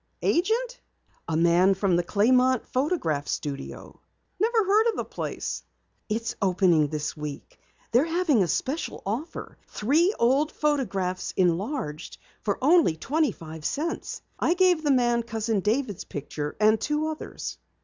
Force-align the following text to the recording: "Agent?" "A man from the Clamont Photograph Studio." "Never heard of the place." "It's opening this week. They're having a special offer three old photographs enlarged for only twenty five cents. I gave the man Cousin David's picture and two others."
"Agent?" 0.23 0.81
"A 1.27 1.37
man 1.37 1.75
from 1.75 1.95
the 1.95 2.01
Clamont 2.01 2.65
Photograph 2.65 3.27
Studio." 3.27 4.01
"Never 4.39 4.63
heard 4.65 4.87
of 4.87 4.95
the 4.95 5.05
place." 5.05 5.61
"It's 6.09 6.35
opening 6.41 6.87
this 6.87 7.15
week. 7.15 7.59
They're 7.91 8.05
having 8.07 8.41
a 8.41 8.47
special 8.47 9.03
offer 9.05 9.59
three 9.67 10.11
old 10.17 10.51
photographs 10.51 11.35
enlarged 11.37 12.17
for 12.41 12.57
only 12.63 12.95
twenty 12.95 13.31
five 13.31 13.63
cents. 13.63 14.23
I 14.39 14.55
gave 14.55 14.81
the 14.81 14.89
man 14.89 15.21
Cousin 15.21 15.59
David's 15.59 16.05
picture 16.05 16.55
and 16.59 16.81
two 16.81 17.05
others." 17.05 17.59